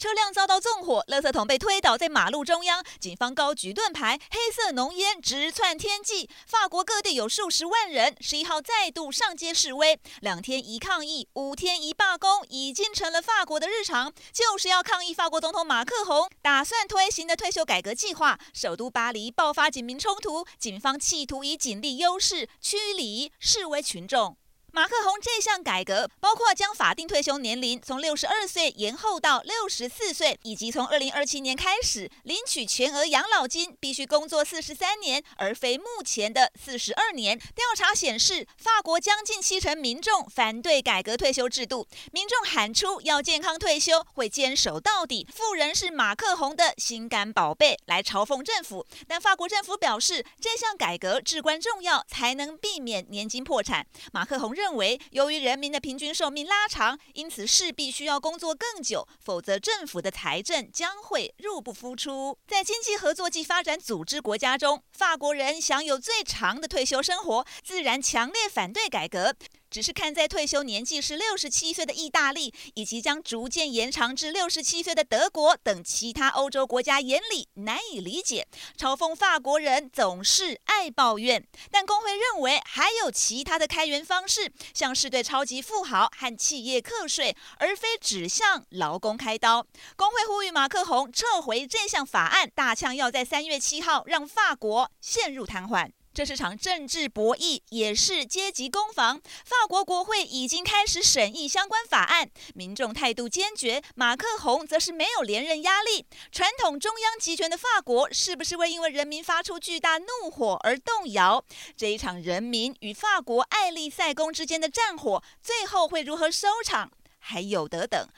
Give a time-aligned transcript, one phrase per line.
[0.00, 6.26] 车辆遭到纵火，垃圾桶被推倒在马路中央，警方高举盾牌，黑色浓烟直窜天际。
[6.46, 18.38] 法国各地有数十万人十一号再度上街示威，两天一抗议，五天一罢工，已经成了法国的日常，就是要抗议法国总统马克宏打算推行的退休改革计划。
[18.54, 24.38] 首都巴黎爆发警民冲突，警方企图以警力优势驱离示威群众。
[24.72, 37.38] 马克宏这项改革包括将法定退休年龄从六十二岁延后到六十四岁，以及从二零二七年开始领取全额养老金必须工作四十三年，而非目前的四十二年。
[37.38, 45.26] 调查显示，法国将近七成民众反对改革退休制度，民众喊出要健康退休，会坚守到底。
[45.34, 48.86] 富人是马克宏的心肝宝贝，来嘲讽政府。
[49.08, 53.84] 但法国政府表示，这项改革至关重要，才能避免年金破产。
[54.12, 62.36] 马克宏认为，由于人民的平均寿命拉长，因此势必需要工作更久，否则政府的财政将会入不敷出。
[62.46, 69.34] 在经济合作暨发展组织国家中，法国人享有最长的退休生活，自然强烈反对改革。
[69.70, 81.46] 只是看在退休年纪是六十七岁的意大利，以及将逐渐延长至六十七岁的德国等其他欧洲国家眼里难以理解，嘲讽法国人总是爱抱怨。
[81.70, 89.64] 但工会认为还有其他的开源方式，像是对超级富豪和企业课税，而非只向劳工开刀。
[89.94, 95.90] 工会呼吁马克宏撤回这项法案，大呛要在三月七号让法国陷入瘫痪。
[96.12, 99.20] 这是场政治博弈，也是阶级攻防。
[99.44, 103.80] 法国国会已经开始审议相关法案，民众态度坚决。
[103.94, 106.04] 马克宏则是没有连任压力。
[106.32, 111.44] 传统中央集权的法国，是不是会因为人民发出巨大怒火而动摇？
[111.76, 116.90] 这一场人民与法国爱丽塞宫之间的战火，最后会如何收场？
[117.18, 118.08] 还有得等。